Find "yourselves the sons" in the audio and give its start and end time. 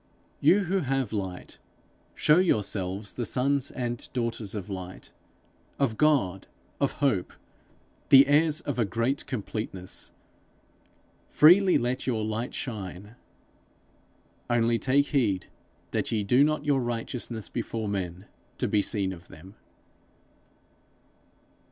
2.39-3.69